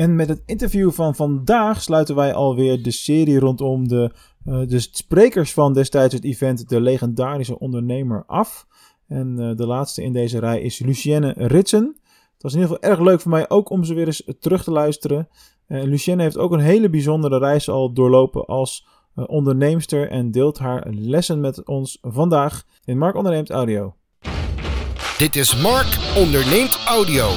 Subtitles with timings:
[0.00, 4.10] En met het interview van vandaag sluiten wij alweer de serie rondom de,
[4.46, 8.66] uh, de sprekers van destijds het event De Legendarische Ondernemer af.
[9.08, 12.00] En uh, de laatste in deze rij is Lucienne Ritsen.
[12.32, 14.64] Het was in ieder geval erg leuk voor mij ook om ze weer eens terug
[14.64, 15.28] te luisteren.
[15.68, 20.86] Uh, Lucienne heeft ook een hele bijzondere reis al doorlopen als onderneemster en deelt haar
[20.90, 23.94] lessen met ons vandaag in Mark Onderneemt Audio.
[25.18, 27.28] Dit is Mark Onderneemt Audio.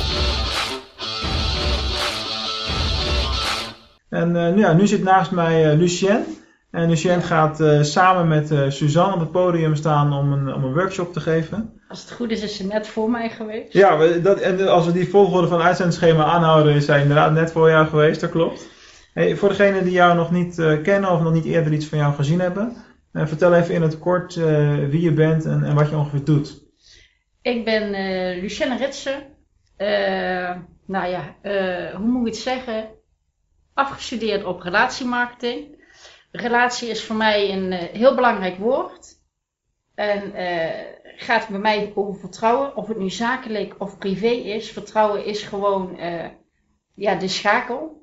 [4.14, 6.26] En uh, ja, nu zit naast mij uh, Lucien.
[6.72, 10.74] En Lucien gaat uh, samen met Suzanne op het podium staan om een, om een
[10.74, 11.82] workshop te geven.
[11.88, 13.74] Als het goed is, is ze net voor mij geweest.
[13.74, 17.52] Ja, we, dat, en als we die volgorde van uitzendschema aanhouden, is zij inderdaad net
[17.52, 18.68] voor jou geweest, dat klopt.
[19.14, 22.14] Hey, voor degenen die jou nog niet kennen of nog niet eerder iets van jou
[22.14, 22.76] gezien hebben,
[23.14, 24.36] vertel even in het kort
[24.90, 26.64] wie je bent en, en, wat je ongeveer doet.
[27.42, 27.90] Ik ben
[28.42, 29.24] Lucienne Ritsen.
[30.86, 31.36] nou ja,
[31.98, 32.86] hoe moet ik het zeggen?
[33.74, 35.82] Afgestudeerd op relatiemarketing.
[36.32, 39.22] Relatie is voor mij een uh, heel belangrijk woord.
[39.96, 40.70] En uh,
[41.18, 44.72] gaat bij mij over vertrouwen, of het nu zakelijk of privé is.
[44.72, 46.26] Vertrouwen is gewoon uh,
[46.96, 48.02] ja, de schakel.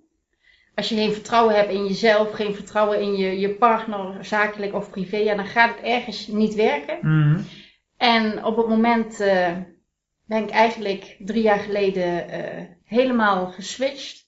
[0.74, 4.90] Als je geen vertrouwen hebt in jezelf, geen vertrouwen in je, je partner, zakelijk of
[4.90, 6.98] privé, ja, dan gaat het ergens niet werken.
[7.02, 7.44] Mm.
[7.96, 9.18] En op het moment
[10.26, 12.26] ben ik eigenlijk drie jaar geleden
[12.84, 14.19] helemaal geswitcht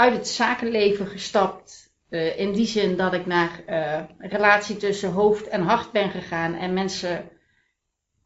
[0.00, 1.92] uit het zakenleven gestapt.
[2.10, 6.10] Uh, in die zin dat ik naar uh, een relatie tussen hoofd en hart ben
[6.10, 7.28] gegaan en mensen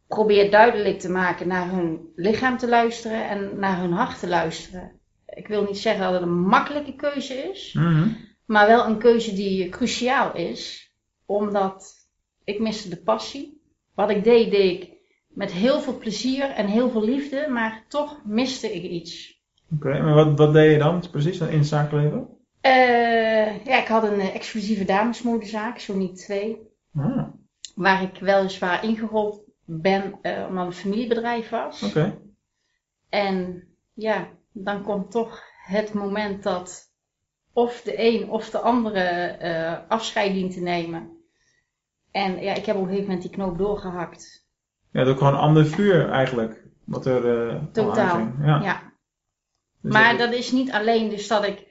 [0.09, 5.01] probeer duidelijk te maken naar hun lichaam te luisteren en naar hun hart te luisteren.
[5.27, 8.17] Ik wil niet zeggen dat het een makkelijke keuze is, mm-hmm.
[8.47, 10.93] maar wel een keuze die cruciaal is,
[11.27, 11.95] omdat
[12.45, 13.63] ik miste de passie.
[13.95, 14.91] Wat ik deed, deed ik
[15.29, 19.34] met heel veel plezier en heel veel liefde, maar toch miste ik iets.
[19.75, 22.29] Oké, okay, maar wat, wat deed je dan precies in het zakenleven?
[22.63, 26.59] Uh, ja, ik had een uh, exclusieve damesmodezaak, zo niet twee.
[26.97, 27.25] Ah.
[27.75, 31.83] Waar ik weliswaar ingerold ben, uh, omdat het familiebedrijf was.
[31.83, 31.99] Oké.
[31.99, 32.19] Okay.
[33.09, 33.65] En
[33.95, 36.93] ja, dan komt toch het moment dat
[37.53, 41.11] of de een of de andere afscheid dient te nemen.
[42.11, 44.47] En ja, ik heb op een gegeven moment die knoop doorgehakt.
[44.91, 46.65] Ja, dat is gewoon een ander vuur eigenlijk.
[46.85, 48.63] Wat er Totaal, ja.
[48.63, 48.84] ja.
[49.85, 51.67] Dus maar dat is niet alleen dus dat ik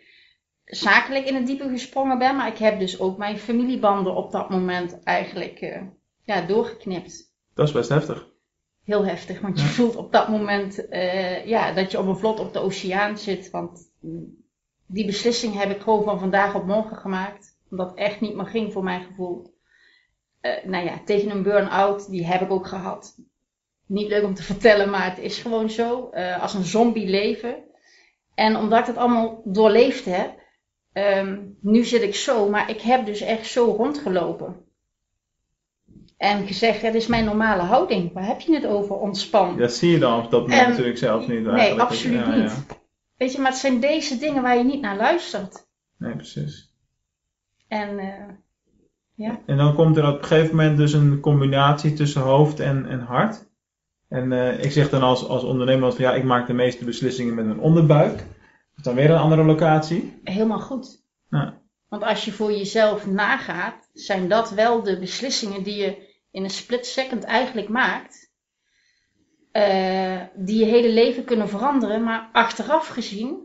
[0.66, 4.50] zakelijk in het diepe gesprongen ben, maar ik heb dus ook mijn familiebanden op dat
[4.50, 5.82] moment eigenlijk uh,
[6.24, 7.34] ja, doorgeknipt.
[7.54, 8.28] Dat is best heftig.
[8.84, 12.40] Heel heftig, want je voelt op dat moment uh, ja, dat je op een vlot
[12.40, 13.50] op de oceaan zit.
[13.50, 13.92] Want
[14.86, 17.58] die beslissing heb ik gewoon van vandaag op morgen gemaakt.
[17.70, 19.54] Omdat het echt niet meer ging voor mijn gevoel.
[20.42, 23.16] Uh, nou ja, tegen een burn-out, die heb ik ook gehad.
[23.86, 26.10] Niet leuk om te vertellen, maar het is gewoon zo.
[26.40, 27.72] als een zombie leven.
[28.36, 30.42] En omdat ik het allemaal doorleefd heb,
[30.94, 34.56] um, nu zit ik zo, maar ik heb dus echt zo rondgelopen.
[36.18, 38.14] En gezegd, dit is mijn normale houding.
[38.14, 38.96] Waar heb je het over?
[38.96, 39.58] Ontspan.
[39.58, 41.44] Dat zie je dan op dat moment natuurlijk zelf niet.
[41.44, 42.52] Nee, absoluut ja, niet.
[42.52, 42.76] Ja.
[43.18, 45.68] Weet je, maar het zijn deze dingen waar je niet naar luistert.
[45.98, 46.72] Nee, precies.
[47.68, 48.30] En uh,
[49.16, 49.40] ja.
[49.46, 53.00] En dan komt er op een gegeven moment dus een combinatie tussen hoofd en, en
[53.00, 53.52] hart.
[54.14, 57.36] En uh, ik zeg dan als, als ondernemer van ja, ik maak de meeste beslissingen
[57.36, 58.18] met een onderbuik.
[58.18, 60.20] Dat is dan weer een andere locatie.
[60.24, 61.04] Helemaal goed.
[61.30, 61.62] Ja.
[61.88, 66.50] Want als je voor jezelf nagaat, zijn dat wel de beslissingen die je in een
[66.50, 68.32] split second eigenlijk maakt.
[69.54, 72.04] Uh, die je hele leven kunnen veranderen.
[72.04, 73.40] Maar achteraf gezien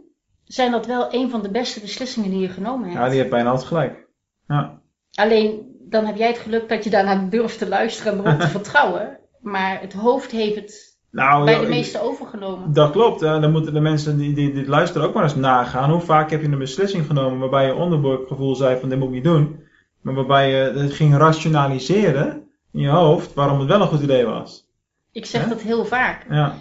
[0.44, 3.00] zijn dat wel een van de beste beslissingen die je genomen hebt.
[3.00, 4.08] Ja, die heb bijna altijd gelijk.
[4.46, 4.80] Ja.
[5.12, 8.48] Alleen dan heb jij het geluk dat je daarna durft te luisteren en erop te
[8.58, 9.18] vertrouwen.
[9.41, 12.72] Maar het hoofd heeft het nou, bij de meeste overgenomen.
[12.72, 13.21] Dat klopt.
[13.21, 13.41] Hè.
[13.41, 15.91] Dan moeten de mensen die, die, die luisteren ook maar eens nagaan.
[15.91, 19.15] Hoe vaak heb je een beslissing genomen waarbij je onderbuikgevoel zei van dit moet ik
[19.15, 19.66] niet doen.
[20.00, 24.25] Maar waarbij je het ging rationaliseren in je hoofd waarom het wel een goed idee
[24.25, 24.66] was.
[25.12, 25.49] Ik zeg He?
[25.49, 26.26] dat heel vaak.
[26.31, 26.55] Ja.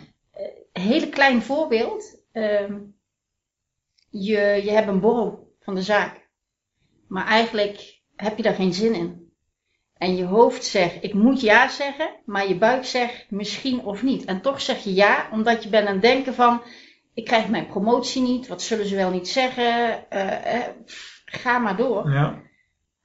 [0.74, 2.18] Een hele klein voorbeeld.
[2.34, 2.96] Um,
[4.10, 6.30] je, je hebt een borrel van de zaak.
[7.08, 9.27] Maar eigenlijk heb je daar geen zin in.
[9.98, 14.26] En je hoofd zegt, ik moet ja zeggen, maar je buik zegt misschien of niet.
[14.26, 16.62] En toch zeg je ja, omdat je bent aan het denken van,
[17.14, 20.64] ik krijg mijn promotie niet, wat zullen ze wel niet zeggen, uh, uh,
[21.26, 22.12] ga maar door.
[22.12, 22.42] Ja.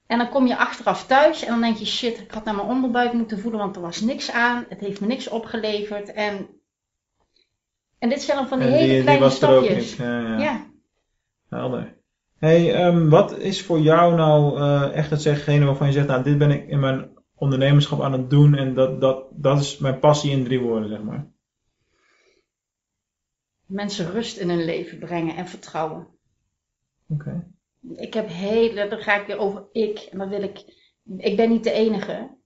[0.06, 2.68] En dan kom je achteraf thuis en dan denk je, shit, ik had naar mijn
[2.68, 6.12] onderbuik moeten voelen, want er was niks aan, het heeft me niks opgeleverd.
[6.12, 6.48] En,
[7.98, 9.90] en dit zijn dan van die hele kleine die stapjes.
[9.90, 9.96] Niet.
[9.96, 10.38] Ja, ja.
[10.38, 10.66] ja.
[11.48, 12.01] Helder.
[12.42, 16.38] Hey, um, wat is voor jou nou uh, echt hetgene waarvan je zegt, nou dit
[16.38, 20.30] ben ik in mijn ondernemerschap aan het doen en dat, dat, dat is mijn passie
[20.30, 21.26] in drie woorden, zeg maar.
[23.66, 26.06] Mensen rust in hun leven brengen en vertrouwen.
[27.08, 27.46] Oké.
[27.94, 29.98] Ik heb hele, dan ga ik weer over ik.
[29.98, 30.64] En dan wil ik,
[31.16, 32.36] ik ben niet de enige.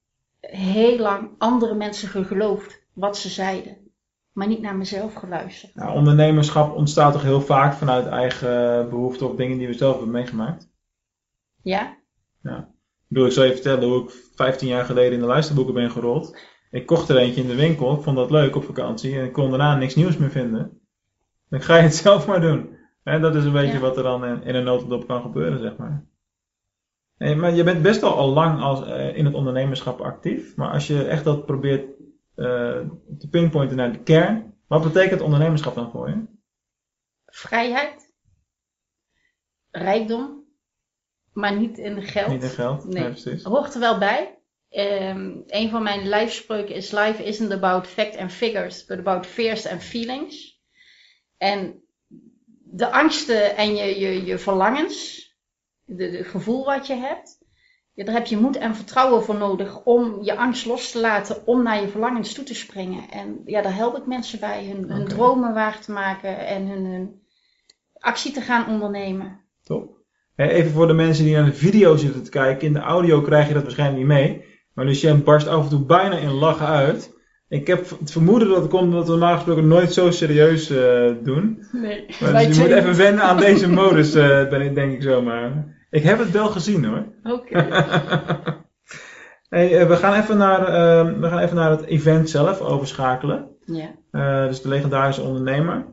[0.41, 3.86] Heel lang andere mensen geloofd wat ze zeiden.
[4.37, 5.75] Maar niet naar mezelf geluisterd.
[5.75, 10.13] Nou, ondernemerschap ontstaat toch heel vaak vanuit eigen behoeften of dingen die we zelf hebben
[10.13, 10.71] meegemaakt.
[11.63, 11.97] Ja?
[12.43, 12.59] Ja.
[12.59, 15.91] Ik bedoel, ik zal je vertellen hoe ik 15 jaar geleden in de luisterboeken ben
[15.91, 16.39] gerold.
[16.71, 19.33] Ik kocht er eentje in de winkel, ik vond dat leuk op vakantie en ik
[19.33, 20.81] kon daarna niks nieuws meer vinden.
[21.49, 22.77] Dan ga je het zelf maar doen.
[23.03, 23.81] En dat is een beetje Ja.
[23.81, 26.07] wat er dan in, in een notendop kan gebeuren, zeg maar.
[27.17, 30.57] Hey, maar je bent best wel al lang als, eh, in het ondernemerschap actief.
[30.57, 31.95] Maar als je echt dat probeert
[33.19, 34.55] te pinpointen naar de kern.
[34.67, 36.25] Wat betekent ondernemerschap dan voor je?
[37.27, 38.15] Vrijheid.
[39.71, 40.45] Rijkdom.
[41.33, 42.29] Maar niet in geld.
[42.29, 42.85] Niet in geld.
[42.85, 43.05] Nee.
[43.05, 43.43] Precies.
[43.43, 44.39] Hoort er wel bij.
[44.69, 49.69] Ehm, een van mijn lijfspreuken is: Life isn't about fact and figures, but about fears
[49.69, 50.61] and feelings.
[51.37, 51.85] En
[52.65, 55.31] de angsten en je, je, je verlangens,
[55.85, 57.46] de, de gevoel wat je hebt,
[57.97, 61.47] ja, daar heb je moed en vertrouwen voor nodig om je angst los te laten,
[61.47, 63.11] om naar je verlangens toe te springen.
[63.11, 67.21] En ja, daar help ik mensen bij hun, dromen waar te maken en hun, hun
[67.99, 69.41] actie te gaan ondernemen.
[69.63, 69.97] Top.
[70.35, 72.67] Hey, even voor de mensen die naar de video zitten te kijken.
[72.67, 74.45] In de audio krijg je dat waarschijnlijk niet mee.
[74.75, 77.15] Maar Lucien barst af en toe bijna in lachen uit.
[77.49, 81.13] Ik heb het vermoeden dat het komt omdat we normaal gesproken nooit zo serieus eh,
[81.23, 81.67] doen.
[81.73, 85.03] Nee, Maar dus je moet even wennen aan deze modus, eh, ben ik, denk ik
[85.03, 85.76] zomaar.
[85.91, 87.05] Ik heb het wel gezien hoor.
[87.23, 87.59] Oké.
[89.49, 93.57] hey, eh, we, gaan even naar, eh, we gaan even naar het event zelf overschakelen.
[93.67, 93.95] Ja.
[94.11, 95.87] Eh, dus de legendarische ondernemer.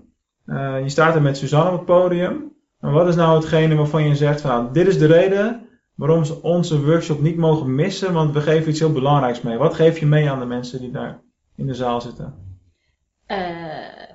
[0.46, 2.52] Eh, je staat er met Suzanne op het podium.
[2.80, 6.24] En wat is nou hetgene waarvan je zegt van nou, dit is de reden waarom
[6.24, 9.58] ze onze workshop niet mogen missen, want we geven iets heel belangrijks mee.
[9.58, 11.22] Wat geef je mee aan de mensen die daar
[11.56, 12.58] in de zaal zitten?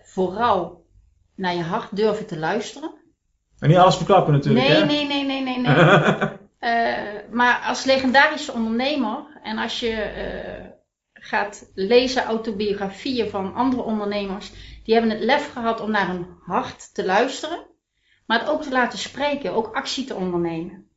[0.05, 0.87] Vooral
[1.35, 2.91] naar je hart durven te luisteren.
[3.59, 4.85] En niet alles verklappen natuurlijk, Nee, hè?
[4.85, 5.77] nee, nee, nee, nee, nee.
[6.59, 6.95] Eh,
[7.31, 10.65] maar als legendarische ondernemer en als je eh,
[11.13, 14.53] gaat lezen autobiografieën van andere ondernemers,
[14.85, 17.67] die hebben het lef gehad om naar hun hart te luisteren,
[18.27, 20.89] maar het ook te laten spreken, ook actie te ondernemen.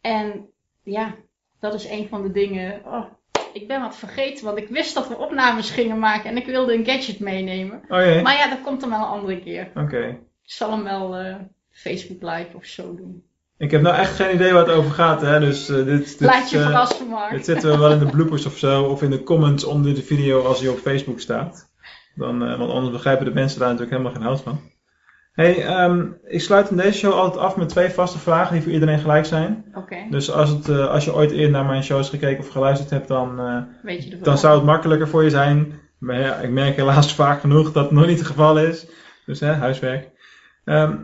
[0.00, 0.48] En
[0.82, 1.14] ja,
[1.60, 2.82] dat is een van de dingen.
[2.84, 3.04] Oh,
[3.52, 6.74] ik ben wat vergeten, want ik wist dat we opnames gingen maken en ik wilde
[6.74, 7.82] een gadget meenemen.
[7.82, 9.70] Oh Maar ja, dat komt dan wel een andere keer.
[9.74, 10.06] oké.
[10.42, 11.36] Ik zal hem wel eh,
[11.72, 13.22] Facebook Live of zo doen.
[13.58, 15.40] Ik heb nou echt geen idee waar het over gaat, hè?
[15.40, 17.30] Dus eh, dit, dit, Laat je eh, verrassen, Mark.
[17.30, 20.02] dit zetten we wel in de bloopers of zo, of in de comments onder de
[20.02, 21.70] video als die op Facebook staat.
[22.14, 24.60] Dan, eh, want anders begrijpen de mensen daar natuurlijk helemaal geen hout van.
[25.32, 28.72] Hey, ehm, ik sluit in deze show altijd af met twee vaste vragen die voor
[28.72, 29.64] iedereen gelijk zijn.
[29.74, 32.90] Oké, Dus als, het, eh, als je ooit eerder naar mijn shows gekeken of geluisterd
[32.90, 35.80] hebt, dan, eh, weet je de dan zou het makkelijker voor je zijn.
[35.98, 38.86] Maar ja, ik merk helaas vaak genoeg dat het nog niet het geval is.
[39.26, 40.10] Dus hè, huiswerk.
[40.64, 40.96] Ehm,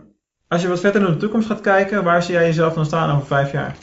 [0.49, 3.15] als je wat verder naar de toekomst gaat kijken, waar zie jij jezelf dan staan
[3.15, 3.77] over vijf jaar?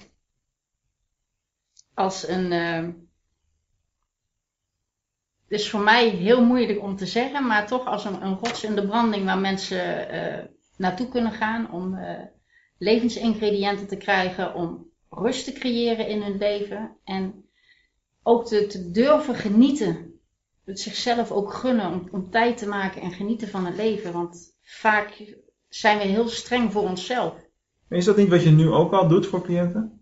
[1.93, 2.51] Als een.
[2.51, 2.83] eh,
[5.47, 8.63] het is voor mij heel moeilijk om te zeggen, maar toch als een, een rots
[8.63, 10.45] in de branding waar mensen eh,
[10.77, 12.21] naartoe kunnen gaan om eh,
[12.77, 17.49] levensingrediënten te krijgen, om rust te creëren in hun leven en
[18.23, 20.19] ook te, te durven genieten.
[20.65, 24.13] Het zichzelf ook gunnen om, om tijd te maken en genieten van het leven.
[24.13, 25.09] Want vaak
[25.79, 27.33] zijn we heel streng voor onszelf.
[27.89, 30.01] Is dat niet wat je nu ook al doet voor cliënten?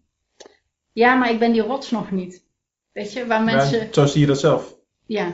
[0.91, 2.45] Ja, maar ik ben die rots nog niet.
[2.91, 3.79] Weet je, waar mensen.
[3.79, 4.75] Ja, zo zie je dat zelf.
[5.05, 5.33] Ja,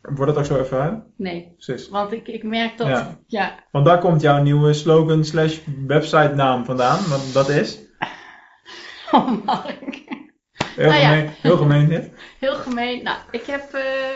[0.00, 1.12] Wordt dat ook zo ervaren?
[1.16, 1.52] nee.
[1.56, 1.88] Precies.
[1.88, 2.86] Want ik, ik merk dat.
[2.86, 3.18] Ja.
[3.26, 3.64] Ja.
[3.70, 7.08] Want daar komt jouw nieuwe slogan slash website naam vandaan.
[7.08, 7.78] Want dat is.
[9.12, 10.04] Oh, Mark.
[10.76, 11.08] Heel, Nou ja.
[11.08, 12.10] gemeen, heel gemeen dit.
[12.40, 13.02] Heel gemeen.
[13.02, 13.72] Nou, ik heb.
[13.72, 14.14] eh,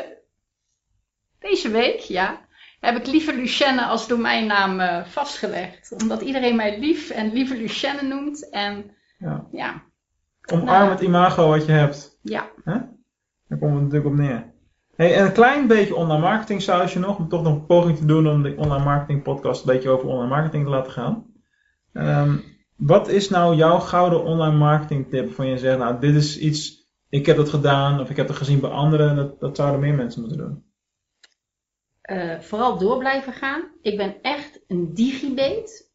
[1.38, 2.41] deze week, ja.
[2.82, 5.94] Heb ik Lieve Lucienne als domeinnaam eh, vastgelegd.
[6.02, 8.50] Omdat iedereen mij lief en Lieve Lucienne noemt.
[8.50, 9.46] En Ja.
[9.52, 9.82] ja,
[10.52, 10.90] Omarm Nou.
[10.90, 12.18] het imago wat je hebt.
[12.22, 12.50] ja.
[12.64, 14.52] Daar komt het natuurlijk op neer.
[14.96, 17.18] Hey, en een klein beetje online marketing sausje nog.
[17.18, 20.08] Om toch nog een poging te doen om de online marketing podcast een beetje over
[20.08, 21.26] online marketing te laten gaan.
[21.92, 22.36] Ehm,
[22.76, 25.32] wat is nou jouw gouden online marketing tip?
[25.34, 28.36] Van je zegt, nou dit is iets, ik heb dat gedaan of ik heb het
[28.36, 29.16] gezien bij anderen.
[29.16, 30.64] Dat, dat zouden meer mensen moeten doen.
[32.02, 33.62] Eh, vooral door blijven gaan.
[33.82, 35.90] Ik ben echt een digibeet.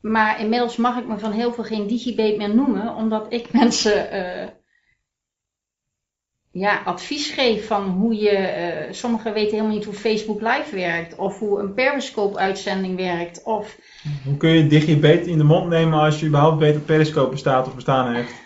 [0.00, 4.10] Maar inmiddels mag ik me van heel veel geen digibeet meer noemen, omdat ik mensen
[4.10, 4.48] eh,
[6.50, 8.30] ja, advies geef van hoe je.
[8.30, 13.78] eh, sommigen weten helemaal niet hoe Facebook Live werkt, of hoe een Periscope-uitzending werkt, of
[14.24, 17.66] Hoe kun je digibet in de mond nemen als je überhaupt weet dat Periscope bestaat
[17.66, 18.44] of bestaan heeft?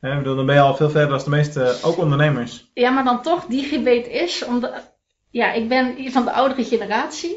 [0.00, 2.70] Bedoel, dan ben je al veel verder dan de meeste, ook ondernemers.
[2.74, 4.95] Ja, maar dan toch digibeet is, omdat
[5.36, 7.36] ja, ik ben van de oudere generatie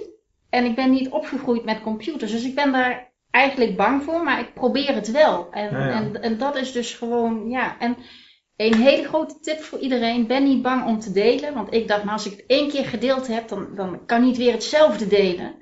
[0.49, 2.31] en ik ben niet opgegroeid met computers.
[2.31, 5.47] Dus ik ben daar eigenlijk bang voor, maar ik probeer het wel.
[5.51, 5.91] En, Ja, ja.
[5.91, 7.79] En, en dat is dus gewoon, ja.
[7.79, 7.97] En
[8.55, 11.53] een hele grote tip voor iedereen: ben niet bang om te delen.
[11.53, 14.37] Want ik dacht, nou, als ik het één keer gedeeld heb, dan, dan kan niet
[14.37, 15.55] weer hetzelfde delen.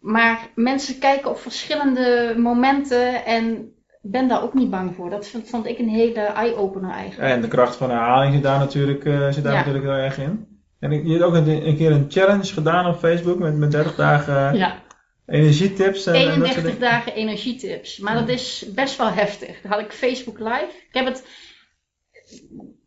[0.00, 5.10] Maar mensen kijken op verschillende momenten en ben daar ook niet bang voor.
[5.10, 7.32] Dat vond, vond ik een hele eye-opener eigenlijk.
[7.32, 10.51] En de kracht van herhaling zit daar natuurlijk, eh, zit daar natuurlijk heel erg in.
[10.82, 13.70] En ik- je hebt ook een, een keer een challenge gedaan op Facebook met, met
[13.70, 14.82] 30 dagen Ja,
[15.26, 16.06] energietips.
[16.06, 16.80] En, en dat soort 31 dingen.
[16.80, 17.98] dagen energietips.
[17.98, 19.60] Maar dat is best wel heftig.
[19.60, 20.66] Dan had ik Facebook Live.
[20.88, 21.26] Ik heb het.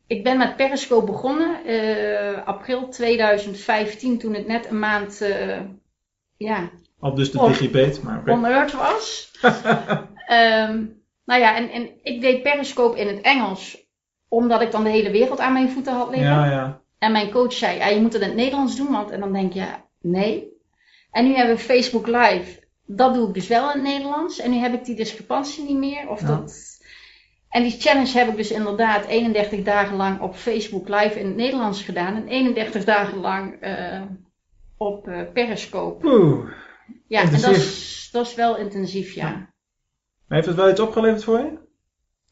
[0.08, 1.66] Ik ben met Periscope begonnen.
[1.66, 5.22] eh, april 2015, toen het net een maand.
[5.22, 5.60] eh,
[6.38, 8.00] ja, Op dus de digibate.
[8.04, 9.32] Maar Earth was.
[10.26, 10.84] Ehm,
[11.26, 13.84] nou ja, en, en ik deed Periscope in het Engels.
[14.28, 16.30] Omdat ik dan de hele wereld aan mijn voeten had liggen.
[16.30, 16.84] Ja, ja.
[17.06, 18.92] En mijn coach zei, ja, je moet het in het Nederlands doen.
[18.92, 19.66] Want, en dan denk je,
[20.02, 20.48] nee.
[21.12, 22.60] En nu hebben we Facebook Live.
[22.86, 24.40] Dat doe ik dus wel in het Nederlands.
[24.40, 26.10] En nu heb ik die discrepantie niet meer.
[26.10, 26.28] Of Ja.
[26.28, 26.74] dat...
[27.50, 31.36] En die challenge heb ik dus inderdaad 31 dagen lang op Facebook Live in het
[31.36, 32.16] Nederlands gedaan.
[32.16, 34.02] En 31 dagen lang eh,
[34.78, 36.08] op eh, Periscope.
[36.08, 36.50] Oeh.
[37.08, 39.28] Ja, en dat is, dat is wel intensief, ja.
[39.28, 39.34] Ja.
[40.28, 41.58] Maar heeft het wel iets opgeleverd voor je?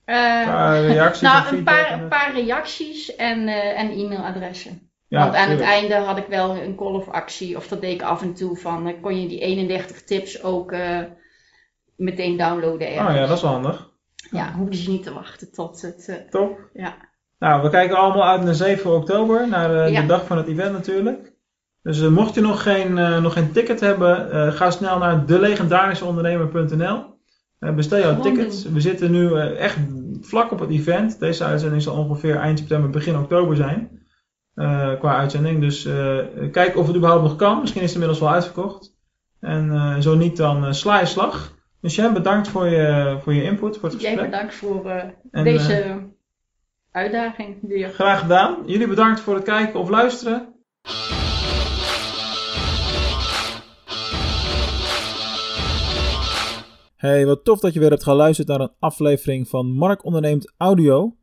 [0.05, 4.89] Een paar reacties en nou, een paar, een paar reacties en, eh, en e-mailadressen.
[5.07, 7.93] Ja, Want aan het einde had ik wel een call of actie, of dat deed
[7.93, 10.99] ik af en toe van, eh, kon je die 31 tips ook eh,
[11.95, 12.87] meteen downloaden.
[12.87, 13.89] Oh ja, dat is wel handig.
[14.31, 16.59] ja, hoefden ze niet te wachten tot het, Top.
[16.73, 16.95] ja.
[17.39, 20.01] Nou, we kijken allemaal uit naar 7 oktober, naar Ja.
[20.01, 21.31] de dag van het event natuurlijk.
[21.81, 27.12] Dus mocht je nog geen, nog geen ticket hebben, ga snel naar delegendarischeondernemer.nl.
[27.63, 28.63] Eh bestel jouw tickets.
[28.63, 29.77] We zitten nu eh, echt
[30.21, 31.19] vlak op het event.
[31.19, 34.01] Deze uitzending zal ongeveer eind september, begin oktober zijn.
[34.55, 35.61] eh, qua uitzending.
[35.61, 36.17] Dus eh,
[36.51, 37.59] kijk of het überhaupt nog kan.
[37.59, 38.95] Misschien is het inmiddels wel uitverkocht.
[39.39, 41.53] En zo niet, dan sla je slag.
[41.81, 44.31] Dus jij bedankt voor je, voor je input, voor het Jij gesprek.
[44.31, 44.91] bedankt voor
[45.31, 46.09] En, deze
[46.91, 47.89] uitdaging weer.
[47.89, 48.57] Graag gedaan.
[48.65, 50.52] Jullie bedankt voor het kijken of luisteren.
[57.03, 61.15] Hey, wat tof dat je weer hebt geluisterd naar een aflevering van Mark Onderneemt Audio.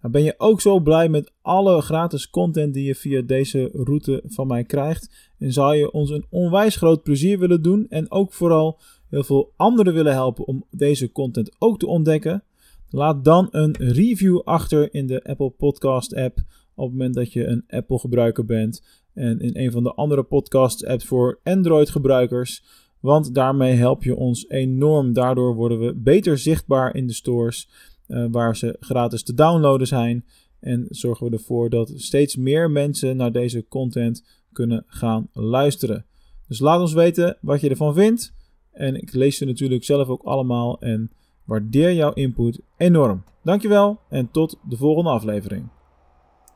[0.00, 4.22] Nou, ben je ook zo blij met alle gratis content die je via deze route
[4.26, 5.32] van mij krijgt?
[5.38, 9.52] En zou je ons een onwijs groot plezier willen doen en ook vooral heel veel
[9.56, 12.44] anderen willen helpen om deze content ook te ontdekken?
[12.90, 16.38] Laat dan een review achter in de Apple Podcast app
[16.74, 18.82] op het moment dat je een Apple gebruiker bent
[19.14, 22.62] en in een van de andere podcast apps voor Android gebruikers.
[23.00, 25.12] Want daarmee help je ons enorm.
[25.12, 27.68] Daardoor worden we beter zichtbaar in de stores
[28.06, 30.24] eh, waar ze gratis te downloaden zijn.
[30.60, 36.04] En zorgen we ervoor dat steeds meer mensen naar deze content kunnen gaan luisteren.
[36.48, 38.34] Dus laat ons weten wat je ervan vindt.
[38.72, 41.10] En ik lees ze natuurlijk zelf ook allemaal en
[41.44, 43.24] waardeer jouw input enorm.
[43.42, 45.68] Dankjewel en tot de volgende aflevering.